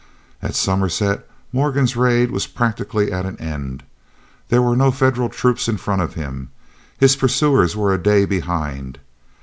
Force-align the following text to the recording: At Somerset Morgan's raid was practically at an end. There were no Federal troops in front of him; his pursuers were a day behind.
At 0.41 0.55
Somerset 0.55 1.29
Morgan's 1.53 1.95
raid 1.95 2.31
was 2.31 2.47
practically 2.47 3.11
at 3.11 3.27
an 3.27 3.37
end. 3.39 3.83
There 4.49 4.59
were 4.59 4.75
no 4.75 4.89
Federal 4.89 5.29
troops 5.29 5.67
in 5.67 5.77
front 5.77 6.01
of 6.01 6.15
him; 6.15 6.49
his 6.97 7.15
pursuers 7.15 7.77
were 7.77 7.93
a 7.93 8.01
day 8.01 8.25
behind. 8.25 8.97